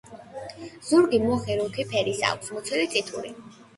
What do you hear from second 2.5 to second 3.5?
მუცელი წითური.